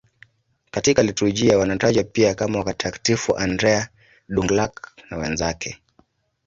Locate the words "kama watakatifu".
2.35-3.37